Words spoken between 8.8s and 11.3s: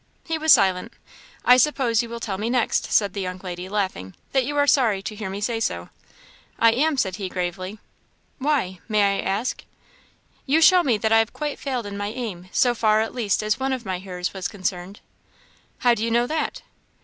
may I ask?" "You show me that I